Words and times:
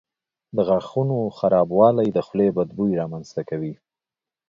د 0.55 0.57
غاښونو 0.67 1.17
خرابوالی 1.37 2.07
د 2.11 2.17
خولې 2.27 2.47
بد 2.57 2.69
بوی 2.77 2.91
رامنځته 3.01 3.41
کوي. 3.49 3.73